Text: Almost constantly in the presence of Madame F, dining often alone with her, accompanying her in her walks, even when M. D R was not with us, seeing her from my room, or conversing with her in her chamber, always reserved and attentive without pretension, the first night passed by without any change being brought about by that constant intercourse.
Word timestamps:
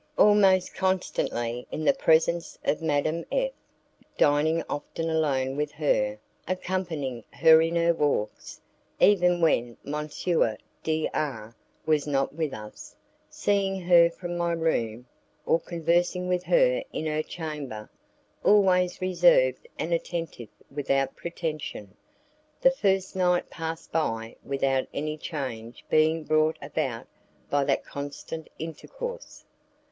Almost 0.17 0.73
constantly 0.73 1.67
in 1.71 1.85
the 1.85 1.93
presence 1.93 2.57
of 2.65 2.81
Madame 2.81 3.23
F, 3.31 3.51
dining 4.17 4.63
often 4.67 5.11
alone 5.11 5.55
with 5.55 5.71
her, 5.73 6.17
accompanying 6.47 7.23
her 7.29 7.61
in 7.61 7.75
her 7.75 7.93
walks, 7.93 8.59
even 8.99 9.41
when 9.41 9.77
M. 9.85 10.55
D 10.83 11.07
R 11.13 11.55
was 11.85 12.07
not 12.07 12.33
with 12.33 12.51
us, 12.51 12.95
seeing 13.29 13.79
her 13.81 14.09
from 14.09 14.35
my 14.37 14.53
room, 14.53 15.05
or 15.45 15.59
conversing 15.59 16.27
with 16.27 16.45
her 16.45 16.83
in 16.91 17.05
her 17.05 17.21
chamber, 17.21 17.87
always 18.43 19.01
reserved 19.01 19.67
and 19.77 19.93
attentive 19.93 20.49
without 20.71 21.15
pretension, 21.15 21.95
the 22.59 22.71
first 22.71 23.15
night 23.15 23.51
passed 23.51 23.91
by 23.91 24.35
without 24.43 24.87
any 24.95 25.15
change 25.15 25.85
being 25.91 26.23
brought 26.23 26.57
about 26.59 27.05
by 27.51 27.63
that 27.65 27.85
constant 27.85 28.49
intercourse. 28.57 29.45